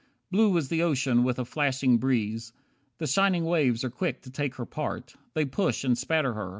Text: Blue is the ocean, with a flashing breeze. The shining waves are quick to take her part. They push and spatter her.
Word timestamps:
Blue 0.31 0.57
is 0.57 0.69
the 0.69 0.81
ocean, 0.81 1.23
with 1.23 1.37
a 1.37 1.45
flashing 1.45 1.99
breeze. 1.99 2.53
The 2.97 3.05
shining 3.05 3.45
waves 3.45 3.83
are 3.83 3.91
quick 3.91 4.21
to 4.23 4.31
take 4.31 4.55
her 4.55 4.65
part. 4.65 5.13
They 5.35 5.45
push 5.45 5.83
and 5.83 5.95
spatter 5.95 6.33
her. 6.33 6.49